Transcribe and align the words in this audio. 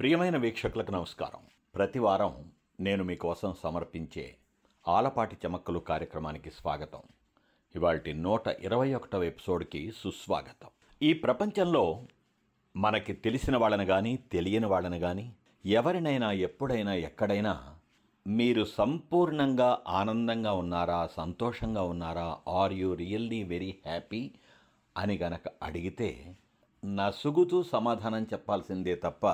ప్రియమైన 0.00 0.36
వీక్షకులకు 0.36 0.92
నమస్కారం. 0.92 1.40
ప్రతి 1.74 1.98
వారం 1.98 2.50
నేను 2.80 3.04
మీకోసం 3.04 3.54
సమర్పించే 3.62 4.36
ఆలపాటి 4.88 5.36
చమక్కలు 5.46 5.78
కార్యక్రమానికి 5.78 6.50
స్వాగతం. 6.50 7.00
ఇవాటి 7.76 8.14
నూట 8.14 8.42
ఇరవై 8.60 8.94
ఒకటవ 8.94 9.22
ఎపిసోడ్కి 9.22 9.92
సుస్వాగతం. 9.96 10.68
ఈ 11.02 11.12
ప్రపంచంలో 11.12 12.06
మనకి 12.76 13.12
తెలిసిన 13.12 13.56
వాళ్ళని 13.56 13.86
కానీ 13.86 14.16
తెలియని 14.16 14.66
వాళ్ళని 14.66 15.00
కానీ 15.00 15.32
ఎవరినైనా 15.66 16.32
ఎప్పుడైనా 16.32 16.94
ఎక్కడైనా 16.94 17.76
మీరు 18.26 18.64
సంపూర్ణంగా 18.64 19.78
ఆనందంగా 19.88 20.52
ఉన్నారా 20.52 21.08
సంతోషంగా 21.16 21.82
ఉన్నారా 21.82 22.38
are 22.48 22.72
you 22.72 22.94
really 22.94 23.42
very 23.42 23.70
happy 23.86 24.30
అని 24.96 25.18
గనక 25.18 25.42
అడిగితే 25.62 26.36
నసుగుతూ 26.84 27.62
సమాధానం 27.62 28.22
చెప్పాల్సిందే 28.22 28.94
తప్ప 28.94 29.26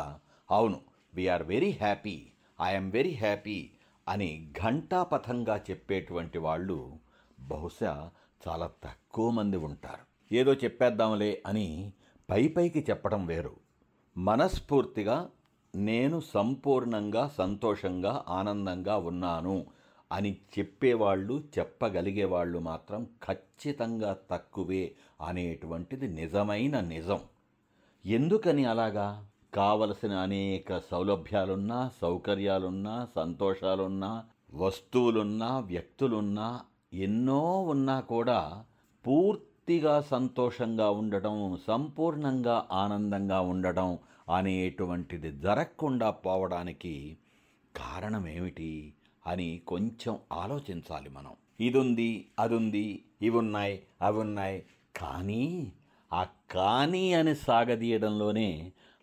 అవును 0.50 0.80
we are 1.14 1.42
very 1.42 1.70
happy 1.70 2.26
I'm 2.62 2.92
very 2.92 3.14
happy 3.14 3.70
అని 4.08 4.52
ఘంటాపథంగా 4.62 5.56
చెప్పేటువంటి 5.70 6.38
వాళ్ళు 6.38 6.98
బహుశా 7.40 8.10
చాలా 8.48 8.70
తక్కువ 8.84 9.30
మంది 9.30 9.56
ఉంటారు. 9.56 10.34
ఏదో 10.34 10.54
చెప్పేద్దాంలే 10.54 11.42
అని 11.46 11.92
పై 12.30 12.48
పైకి 12.48 12.86
చెప్పడం 12.90 13.26
వేరు. 13.26 13.56
మనస్ఫూర్తిగా 14.18 15.30
నేను 15.74 16.20
సంపూర్ణంగా 16.20 17.28
సంతోషంగా 17.28 18.24
ఆనందంగా 18.28 18.96
ఉన్నాను 18.96 19.66
అని 20.12 20.36
చెప్పేవాళ్ళు 20.58 21.44
చెప్పగలిగేవాళ్ళు 21.58 22.58
మాత్రం 22.58 23.08
ఖచ్చితంగా 23.24 24.16
తక్కువే 24.30 24.94
అనేటువంటిది 25.20 26.08
నిజమైన 26.08 26.80
నిజం. 26.80 27.20
ఎందుకని 28.06 28.64
అలాగా? 28.64 29.26
కావలసిన 29.54 30.14
అనేక 30.18 30.78
సౌలభ్యాలున్నా 30.90 31.78
సౌకర్యాలున్నా 32.00 32.94
సంతోషాలున్నా 33.16 34.10
వస్తువులున్నా 34.54 35.50
వ్యక్తులున్నా 35.66 36.48
ఎన్నో 36.98 37.42
ఉన్నా 37.66 38.00
కూడా 38.10 38.40
పూర్తిగా 39.04 40.00
సంతోషంగా 40.10 40.90
ఉండటం 40.90 41.36
సంపూర్ణంగా 41.66 42.56
ఆనందంగా 42.72 43.40
ఉండటం 43.52 43.90
అనేటువంటిది 44.30 45.30
జరగకుండా 45.40 46.10
పోవడానికి 46.24 46.94
కారణం 47.74 48.26
ఏమిటి 48.28 48.72
అని 49.26 49.48
కొంచెం 49.66 50.14
ఆలోచించాలి 50.34 51.08
మనం. 51.08 51.32
ఇదుంది 51.60 52.10
అదుంది 52.38 52.86
ఇవి 53.20 53.36
ఉన్నాయి 53.36 53.74
అవి 54.02 54.18
ఉన్నాయి 54.18 54.58
కానీ 54.94 55.44
ఆ 56.10 56.22
కానీ 56.50 57.04
అని 57.12 57.34
సాగదీయడంలోనే 57.44 58.48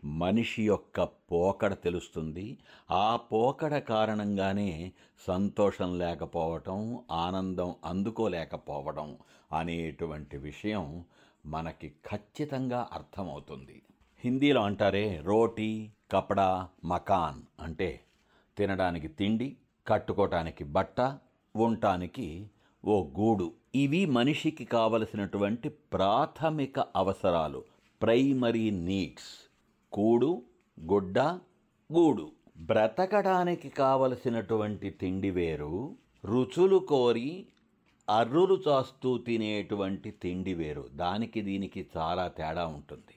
మనిషి 0.06 0.66
యొక్క 0.66 1.04
పోకడ 1.04 1.74
తెలుస్తుంది. 1.74 2.58
ఆ 2.92 3.16
పోకడ 3.16 3.78
కారణంగానే 3.78 4.92
సంతోషం 5.28 6.00
లేకపోవటం 6.00 7.00
ఆనందం 7.12 7.76
అందుకోలేకపోవడం 7.86 9.18
అనేటువంటి 9.52 10.38
విషయం 10.38 11.06
మనకి 11.46 11.90
ఖచ్చితంగా 11.90 12.90
అర్థమవుతుంది. 12.94 13.82
హిందీలో 14.20 14.62
అంటారే 14.62 15.22
రోటీ 15.24 15.90
కపడా 16.12 16.68
మకాన్ 16.86 17.64
అంటే 17.64 18.00
తినడానికి 18.58 19.08
తిండి 19.08 19.56
కట్టుకోవటానికి 19.88 20.64
బట్ట 20.64 21.18
ఉండటానికి 21.56 22.50
ఓ 22.86 23.04
గూడు. 23.04 23.52
ఇవి 23.76 24.06
మనిషికి 24.06 24.66
కావలసినటువంటి 24.66 25.70
ప్రాథమిక 25.70 26.80
అవసరాలు 26.80 27.64
ప్రైమరీ 28.02 28.70
నీడ్స్. 28.70 29.51
కూడు 29.94 30.30
గుడ్డ 30.78 31.20
గూడు. 31.90 32.26
బ్రతకడానికి 32.70 33.70
కావలసినటువంటి 33.70 34.90
తిండి 34.92 35.32
వేరు 35.32 35.74
రుచులు 36.26 36.80
కోరి 36.92 37.32
అర్రులు 38.08 38.56
చాస్తూ 38.68 39.18
తినేటువంటి 39.18 40.12
తిండి 40.24 40.54
వేరు. 40.54 40.84
దానికి 40.94 41.42
దీనికి 41.42 41.82
చాలా 41.98 42.28
తేడా 42.28 42.68
ఉంటుంది. 42.68 43.16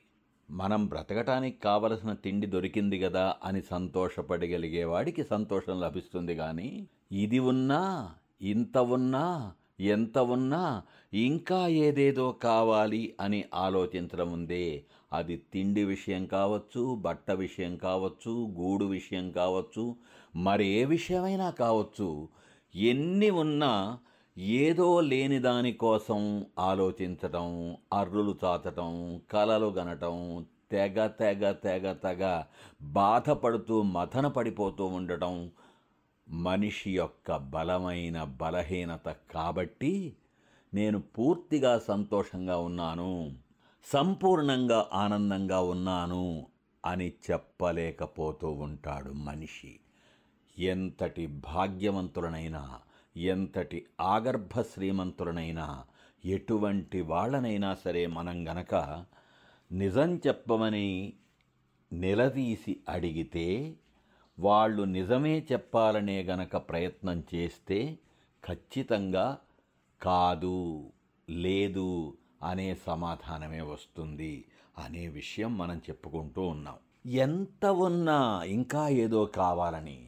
మనం 0.48 0.86
బ్రతకటానికి 0.86 1.58
కావలసిన 1.58 2.12
తిండి 2.14 2.46
దొరికింది 2.46 2.98
కదా 2.98 3.34
అని 3.44 3.62
సంతోషపడగలిగేవాడికి 3.62 5.22
సంతోషం 5.24 5.80
లభిస్తుంది 5.80 6.34
కానీ 6.34 6.70
ఇది 7.10 7.38
ఉన్నా 7.38 7.82
ఇంత 8.52 8.78
ఉన్నా 8.78 9.26
ఎంత 9.94 10.18
ఉన్నా 10.18 10.64
ఇంకా 11.12 11.68
ఏదేదో 11.68 12.26
కావాలి 12.42 13.14
అని 13.20 13.44
ఆలోచించడం 13.54 14.32
ఉందే 14.32 14.66
అది 15.14 15.36
తిండి 15.52 15.82
విషయం 15.84 16.22
కావచ్చు 16.26 16.82
బట్ట 17.00 17.30
విషయం 17.30 17.74
కావచ్చు 17.76 18.32
గూడు 18.58 18.86
విషయం 18.86 19.26
కావచ్చు 19.30 19.84
మరి 20.36 20.66
ఏ 20.68 20.84
విషయమైనా 20.84 21.48
కావచ్చు 21.58 22.08
ఎన్ని 22.74 23.30
ఉన్నా 23.30 23.72
ఏదో 24.60 24.88
లేని 25.00 25.38
దానికోసం 25.40 26.20
ఆలోచించటం 26.58 27.48
అర్రులు 27.92 28.34
చాచటం 28.44 28.90
కలలు 29.30 29.68
గనటం 29.78 30.16
తెగ 30.72 31.06
తెగ 31.18 31.52
తెగ 31.64 31.92
తెగ 31.92 32.22
బాధపడుతూ 32.92 33.76
మథన 33.82 34.26
పడిపోతూ 34.26 34.84
ఉండటం 34.98 35.34
మనిషి 36.28 36.90
యొక్క 36.94 37.36
బలమైన 37.36 38.18
బలహీనత 38.40 39.08
కాబట్టి 39.34 39.94
నేను 40.72 40.98
పూర్తిగా 41.16 41.72
సంతోషంగా 41.88 42.56
ఉన్నాను. 42.58 43.10
సంపూర్ణంగా 43.92 44.90
ఆనందంగా 44.92 45.60
ఉన్నాను 45.60 46.46
అని 46.84 47.12
చెప్పలేకపోతూ 47.30 48.50
ఉంటాడు 48.50 49.12
మనిషి. 49.12 49.80
ఎంతటి 50.58 51.26
భాగ్యవంతులనైనా 51.26 52.80
ఎంతటి 53.16 53.86
ఆగర్భ 54.00 54.60
శ్రీమంతులనైనా 54.60 55.84
ఎటువంటి 56.24 57.00
వాళ్ళనైనా 57.00 57.74
సరే 57.74 58.06
మనం 58.06 58.48
గనక 58.50 58.74
నిజం 59.72 60.20
చెప్పమని 60.26 61.14
నిలదీసి 61.92 62.80
అడిగితే 62.88 63.76
వాళ్ళు 64.38 64.82
నిజమే 64.82 65.46
చెప్పాలనే 65.52 66.22
గనక 66.22 66.56
ప్రయత్నం 66.56 67.24
చేస్తే 67.34 67.98
ఖచ్చితంగా 68.44 69.38
కాదు 70.00 70.90
లేదు 71.30 71.88
అనే 72.44 72.74
సమాధానమే 72.86 73.60
వస్తుంది 73.60 74.44
అనే 74.78 75.08
విషయం 75.08 75.58
మనం 75.58 75.78
చెప్పుకుంటూ 75.78 76.42
ఉన్నాం. 76.46 76.76
ఎంత 77.06 77.66
ఉన్నా 77.66 78.42
ఇంకా 78.42 78.88
ఏదో 78.88 79.24
కావాలని 79.24 80.00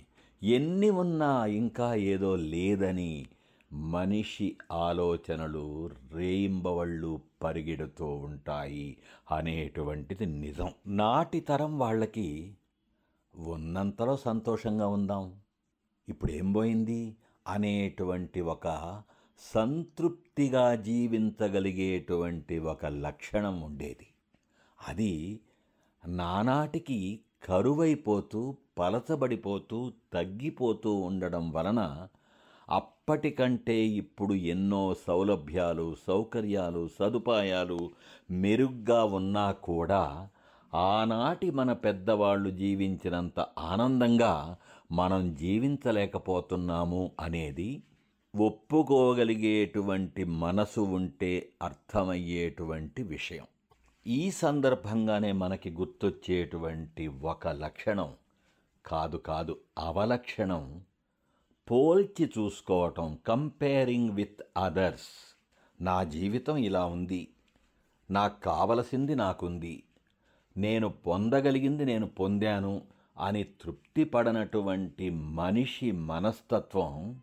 ఎన్ని 0.43 0.91
ఉన్నా 0.91 1.47
ఇంకా 1.47 1.95
ఏదో 1.95 2.37
లేదని 2.37 3.27
మనిషి 3.73 4.57
ఆలోచనలు 4.73 5.91
రేయింబవళ్ళు 6.13 7.21
పరిగెడుతూ 7.43 8.07
ఉంటాయి 8.07 8.97
అనేటువంటిది 9.31 10.27
నిజం. 10.27 10.71
నాటి 10.87 11.41
తరం 11.41 11.79
వాళ్ళకి 11.79 12.55
ఉన్నంతలో 13.35 14.17
సంతోషంగా 14.17 14.87
ఉందాం. 14.89 15.25
ఇప్పుడేం 16.09 16.53
పోయింది 16.53 17.17
అనేటువంటి 17.47 18.41
ఒక 18.41 18.67
సంతృప్తిగా 19.41 20.75
జీవించగలిగేటువంటి 20.75 22.59
ఒక 22.59 22.87
లక్షణం 22.87 23.63
ఉండేది. 23.63 24.07
అది 24.79 25.41
నానాటికి 26.03 27.21
కరువైపోతూ 27.45 28.57
పలచబడిపోతూ 28.79 29.93
తగ్గిపోతూ 30.13 30.93
ఉండడం 31.01 31.51
వలన 31.51 31.81
అప్పటికంటే 32.69 33.77
ఇప్పుడు 33.87 34.35
ఎన్నో 34.35 34.95
సౌలభ్యాలు 35.09 35.97
సౌకర్యాలు 36.07 36.89
సదుపాయాలు 36.99 37.91
మెరుగ్గా 38.31 39.05
ఉన్నా 39.05 39.53
కూడా 39.53 40.03
ఆనాటి 40.73 41.51
మన 41.51 41.73
పెద్దవాళ్ళు 41.73 42.51
జీవించినంత 42.51 43.47
ఆనందంగా 43.59 44.35
మనం 44.93 45.35
జీవించలేకపోతున్నాము 45.35 47.11
అనేది 47.21 47.71
ఒప్పుకోగలిగేటువంటి 48.37 50.25
మనసు 50.25 50.81
ఉంటే 50.81 51.49
అర్థమయ్యేటువంటి 51.63 53.03
విషయం. 53.03 53.47
ఈ 54.07 54.31
సందర్భంగానే 54.31 55.33
మనకి 55.33 55.71
గుర్తొచ్చేటువంటి 55.71 57.07
ఒక 57.07 57.49
లక్షణం 57.49 58.15
కాదు 58.87 59.17
కాదు 59.17 59.61
అవలక్షణం 59.79 60.83
పోల్చి 61.71 62.31
చూసుకోవటం 62.39 63.19
కంపేరింగ్ 63.27 64.11
విత్ 64.11 64.41
అదర్స్. 64.57 65.37
నా 65.81 66.05
జీవితం 66.05 66.57
ఇలా 66.57 66.87
ఉంది 66.87 67.29
నాకు 68.11 68.41
కావలసింది 68.41 69.15
నాకుంది 69.15 69.83
నేను 70.57 70.89
పొందగలిగింది 70.89 71.85
నేను 71.85 72.07
పొందాను 72.07 72.83
అని 73.19 73.45
తృప్తిపడనటువంటి 73.45 75.11
మనిషి 75.11 75.91
మనస్తత్వం 75.91 77.21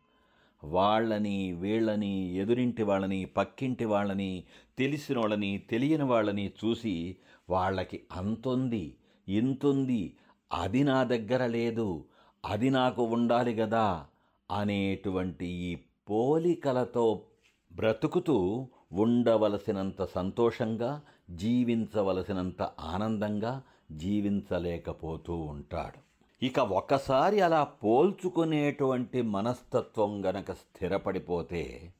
వాళ్ళని 0.63 1.51
వీళ్ళని 1.51 2.33
ఎదురింటి 2.33 2.83
వాళ్ళని 2.83 3.25
పక్కింటి 3.25 3.85
వాళ్ళని 3.85 4.43
తెలిసిన 4.79 5.19
వాళ్ళని 5.19 5.57
తెలియని 5.57 6.03
వాళ్ళని 6.03 6.53
చూసి 6.65 7.17
వాళ్ళకి 7.49 8.01
అంతుంది 8.11 8.97
ఇంతుంది 9.27 10.17
అది 10.53 10.83
నా 10.83 11.03
దగ్గర 11.03 11.45
లేదు 11.45 12.05
అది 12.45 12.69
నాకు 12.69 13.03
ఉండాలి 13.03 13.55
కదా 13.55 14.05
అనేటువంటి 14.51 15.45
ఈ 15.45 15.75
పోలికలతో 16.09 17.25
బ్రతుకుతూ 17.71 18.67
ఉండవలసినంత 18.91 20.03
సంతోషంగా 20.05 21.01
జీవించవలసినంత 21.29 22.61
ఆనందంగా 22.79 23.61
జీవించలేకపోతూ 23.91 25.35
ఉంటాడు. 25.35 26.12
ఇక 26.43 26.59
ఒక్కసారి 26.59 27.39
అలా 27.39 27.63
పోల్చుకునేటువంటి 27.63 29.21
మనస్తత్వం 29.21 30.25
గనక 30.25 30.51
స్థిరపడిపోతే 30.51 31.91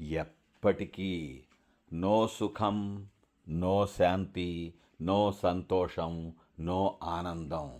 ఎప్పటికీ 0.00 1.40
నో 1.92 2.28
సుఖం 2.28 3.06
నో 3.48 3.86
శాంతి 3.86 4.74
నో 5.02 5.32
సంతోషం 5.42 6.32
నో 6.60 6.98
ఆనందం 7.04 7.70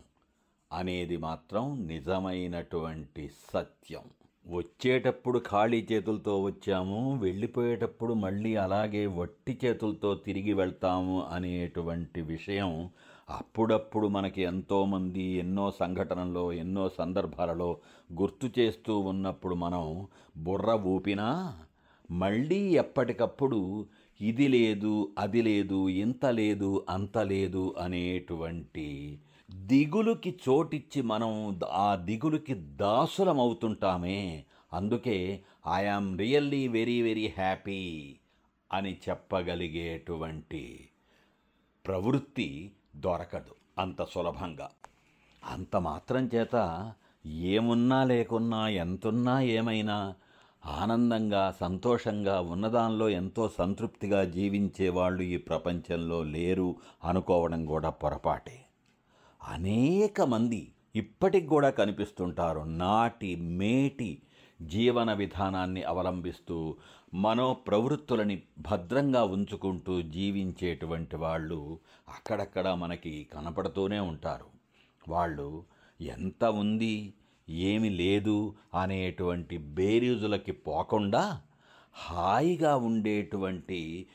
అనేది 0.72 1.16
మాత్రం 1.16 1.86
నిజమైనటువంటి 1.86 3.30
సత్యం. 3.52 4.02
వచ్చేటప్పుడు 4.46 5.42
ఖాళీ 5.50 5.88
చేతులతో 5.92 6.42
వచ్చాము 6.42 7.16
వెళ్ళిపోయేటప్పుడు 7.16 8.14
మళ్ళీ 8.14 8.56
అలాగే 8.56 9.06
వట్టి 9.06 9.58
చేతులతో 9.64 10.14
తిరిగి 10.14 10.52
వెళ్తాము 10.52 11.26
అనేటువంటి 11.26 12.20
విషయం 12.22 12.90
అప్పుడప్పుడు 13.30 14.06
మనకి 14.06 14.42
ఎంతోమంది 14.42 15.22
ఎన్నో 15.22 15.70
సంఘటనల్లో 15.70 16.52
ఎన్నో 16.52 16.88
సందర్భాలలో 16.88 17.76
గుర్తు 18.12 18.50
చేస్తూ 18.58 18.98
ఉన్నప్పుడు 18.98 19.54
మనం 19.54 20.08
బుర్ర 20.36 20.70
ఊపినా 20.70 21.58
మళ్ళీ 22.10 22.58
ఎప్పటికప్పుడు 22.58 23.86
ఇది 24.20 24.48
లేదు 24.48 25.14
అది 25.18 25.42
లేదు 25.42 25.88
ఇంత 25.88 26.26
లేదు 26.26 26.86
అంత 26.88 27.18
లేదు 27.18 27.74
అనేటువంటి 27.78 29.18
దిగులుకి 29.66 30.34
చోటిచ్చి 30.48 31.02
మనం 31.02 31.60
ఆ 31.72 31.94
దిగులుకి 31.94 32.54
దాసులం 32.54 33.40
అవుతుంటామే. 33.40 34.44
అందుకే 34.72 35.42
I am 35.74 36.18
really 36.18 36.68
very 36.68 37.02
very 37.02 37.28
happy 37.28 38.16
అని 38.72 38.96
చెప్పగలిగేటువంటి 39.08 40.88
ప్రవృత్తి 41.86 42.72
దొరకదు. 42.96 43.54
అంత 43.78 44.04
సులభంగా. 44.04 44.70
అంత 45.44 45.76
మాత్రం 45.76 46.30
చేత 46.34 46.92
ఏమున్నా 47.26 48.04
లేకున్నా 48.04 48.68
ఎంతున్నా 48.68 49.40
ఏమైనా 49.40 50.14
ఆనందంగా 50.66 51.54
సంతోషంగా 51.60 52.40
ఉన్నదానిలో 52.40 53.08
ఎంతో 53.08 53.50
సంతృప్తిగా 53.58 54.24
జీవించే 54.24 54.88
వాళ్ళు 54.88 55.22
ఈ 55.22 55.36
ప్రపంచంలో 55.36 56.22
లేరు 56.22 56.76
అనుకోవడం 57.04 57.66
కూడా 57.66 57.90
పొరపాటే. 57.90 58.64
అనేక 59.42 60.20
మంది 60.20 60.72
ఇప్పటికి 60.96 61.46
కూడా 61.46 61.70
కనిపిస్తుంటారు 61.70 62.60
నాటి 62.60 63.36
మేటి 63.36 64.18
జీవన 64.62 65.12
విధానాన్ని 65.12 65.82
అవలంబిస్తూ 65.82 66.76
మనో 67.14 67.54
ప్రవృత్తులని 67.54 68.42
భద్రంగా 68.58 69.24
ఉంచుకుంటూ 69.24 70.02
జీవించేటువంటి 70.02 71.16
వాళ్ళు 71.16 71.78
అక్కడక్కడ 72.08 72.68
మనకి 72.68 73.26
కనపడుతూనే 73.32 74.00
ఉంటారు. 74.00 74.44
వాళ్ళు 75.08 75.64
ఎంత 76.00 76.44
ఉంది 76.44 77.14
ఏమి 77.48 77.90
లేదు 77.90 78.54
అనేటువంటి 78.74 79.58
బేరీజులకి 79.58 80.52
పోకుండా 80.52 81.40
హాయిగా 81.94 82.76
ఉండేటువంటి 82.76 84.06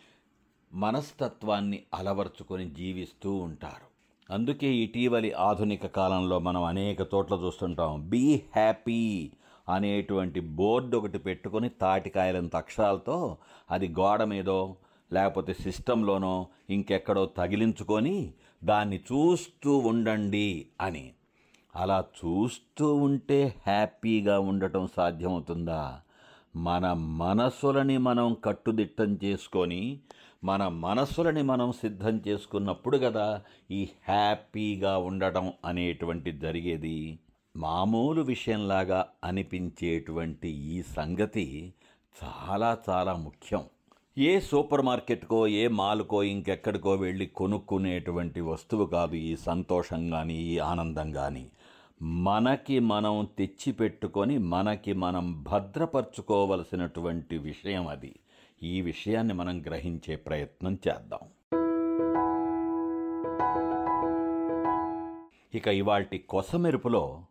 మనస్తత్వాన్ని 0.73 1.83
అలవర్చుకొని 1.93 2.69
జీవిస్తూ 2.69 3.35
ఉంటారు. 3.35 3.95
అందుకే 4.33 4.73
ఇటీవలి 4.73 5.33
ఆధునిక 5.33 5.85
కాలంలో 5.85 6.39
మనం 6.39 6.63
అనేక 6.63 6.97
చోట్ల 7.01 7.35
చూస్తుంటాం 7.35 8.09
బీ 8.09 8.35
హ్యాపీ 8.35 9.31
అనేటువంటి 9.69 10.39
బోర్డు 10.39 10.97
ఒకటి 10.97 11.17
పెట్టుకొని 11.17 11.69
తాటికాయలంత 11.69 12.55
అక్షరాలతో 12.55 13.37
అది 13.71 13.87
గోడ 13.87 14.23
మీదో 14.23 14.75
లేకపోతే 15.13 15.53
సిస్టంలోనో 15.53 16.47
ఇంకెక్కడో 16.69 17.25
తగిలించుకొని 17.25 18.33
దాన్ని 18.63 18.97
చూస్తూ 18.97 19.77
ఉండండి 19.77 20.67
అని. 20.81 21.13
అలా 21.75 22.03
చూస్తూ 22.25 22.95
ఉంటే 22.95 23.55
హ్యాపీగా 23.67 24.39
ఉండటం 24.39 24.87
సాధ్యమవుతుందా? 24.95 26.01
మన 26.55 26.93
మనసులని 26.93 27.97
మనం 27.97 28.37
కట్టుదిట్టం 28.45 29.19
చేసుకొని 29.23 29.99
మన 30.43 30.67
మనసులని 30.67 31.41
మనం 31.41 31.71
సిద్ధం 31.71 32.21
చేసుకున్నప్పుడు 32.27 32.97
కదా 32.97 33.41
ఈ 33.71 33.87
హ్యాపీగా 34.09 34.97
ఉండటం 34.97 35.53
అనేటువంటి 35.65 36.31
జరిగేది. 36.31 37.19
మామూలు 37.57 38.21
విషయంలాగా 38.21 39.07
అనిపించేటువంటి 39.23 40.47
ఈ 40.47 40.81
సంగతి 40.81 41.73
చాలా 42.23 42.77
చాలా 42.89 43.13
ముఖ్యం. 43.13 43.63
ఏ 44.17 44.39
సూపర్ 44.39 44.81
మార్కెట్కో 44.81 45.47
ఏ 45.47 45.67
మాల్కో 45.67 46.23
ఇంకెక్కడికో 46.23 46.93
వెళ్ళి 46.93 47.25
కొనుక్కునేటువంటి 47.25 48.41
వస్తువు 48.41 48.85
కాదు 48.85 49.15
ఈ 49.15 49.35
సంతోషం 49.35 50.09
కానీ 50.09 50.33
ఈ 50.33 50.57
ఆనందం 50.57 51.11
కానీ 51.11 51.49
మనకి 52.01 52.79
మనం 52.79 53.27
తెచ్చిపెట్టుకొని 53.37 54.37
మనకి 54.37 54.93
మనం 54.93 55.43
భద్రపరచుకోవలసినటువంటి 55.43 57.37
విషయం 57.37 57.87
అది. 57.87 58.15
ఈ 58.63 58.81
విషయాన్ని 58.81 59.33
మనం 59.33 59.61
గ్రహించే 59.61 60.15
ప్రయత్నం 60.15 60.77
చేద్దాం. 60.87 61.23
ఇక 65.55 65.67
ఇవాల్టి 65.67 66.17
కొసమెరుపులో 66.17 67.21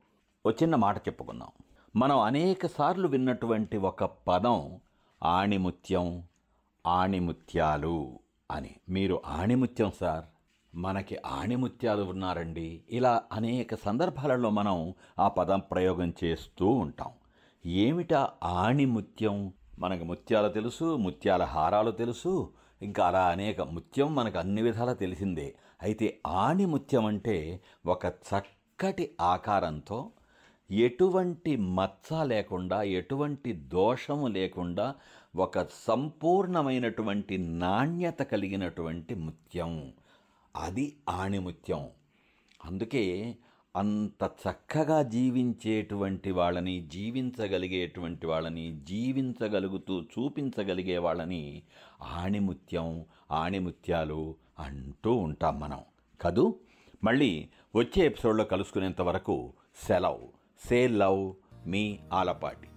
ఓ 0.46 0.50
చిన్న 0.50 0.76
మాట 0.76 0.98
చెప్పుకుందాం. 0.98 1.48
మనం 1.96 2.20
అనేక 2.20 2.66
సార్లు 2.66 3.08
విన్నటువంటి 3.08 3.76
ఒక 3.76 4.04
పదం 4.04 4.80
ఆణిముత్యం 5.22 6.22
ఆణిముత్యాలు 6.86 8.18
అని. 8.50 8.70
మీరు 8.88 9.22
ఆణిముత్యం 9.26 9.92
సార్? 10.00 10.24
మనకి 10.74 11.18
ఆణిముత్యాలు 11.26 12.02
ఉన్నారండి. 12.02 12.84
ఇలా 12.90 13.22
అనేక 13.32 13.74
సందర్భాలలో 13.74 14.50
మనం 14.50 14.94
ఆ 15.18 15.28
పదం 15.28 15.60
ప్రయోగం 15.60 16.14
చేస్తూ 16.24 16.66
ఉంటాం. 16.66 17.10
ఏమిటా 17.66 18.30
ఆణిముత్యం? 18.44 19.52
మనకు 19.78 20.04
ముత్యాలు 20.04 20.48
తెలుసు 20.48 20.96
ముత్యాల 20.96 21.44
హారాలు 21.44 21.90
తెలుసు. 21.90 22.52
ఇంకా 22.82 23.06
అలా 23.06 23.26
అనేక 23.26 23.60
ముత్యం 23.60 24.14
మనకు 24.14 24.38
అన్ని 24.38 24.62
విధాలా 24.62 24.92
తెలిసిందే. 24.92 25.54
అయితే 25.82 26.20
ఆణిముత్యం 26.26 27.06
అంటే 27.06 27.60
ఒక 27.86 28.06
చక్కటి 28.06 29.16
ఆకారంతో 29.20 30.10
ఎటువంటి 30.70 31.56
మచ్చ 31.56 32.24
లేకుండా 32.24 32.82
ఎటువంటి 32.82 33.52
దోషము 33.52 34.26
లేకుండా 34.26 34.94
ఒక 35.36 35.62
సంపూర్ణమైనటువంటి 35.62 37.38
నాణ్యత 37.38 38.18
కలిగినటువంటి 38.18 39.14
ముత్యం. 39.14 39.92
అది 40.56 40.96
ఆణిముత్యం 41.08 41.88
అందుకే 42.64 43.36
అంత 43.76 44.30
చక్కగా 44.48 45.02
జీవించేటువంటి 45.02 46.30
వాళ్ళని 46.30 46.88
జీవించగలిగేటువంటి 46.92 48.26
వాళ్ళని 48.26 48.80
జీవించగలుగుతూ 48.84 50.02
చూపించగలిగే 50.02 50.98
వాళ్ళని 50.98 51.62
ఆణిముత్యం 52.02 53.04
ఆణిముత్యాలు 53.30 54.36
అంటూ 54.58 55.14
ఉంటాం 55.14 55.60
మనం. 55.60 55.80
కదూ? 56.20 56.54
మళ్ళీ 57.04 57.48
వచ్చే 57.76 58.06
ఎపిసోడ్లో 58.06 58.44
కలుసుకునేంత 58.44 59.00
వరకు 59.00 59.52
సెలవు. 59.88 60.33
సే 60.58 60.88
లవ్ 60.88 61.32
మీ 61.66 61.98
ఆలపాటి. 62.12 62.68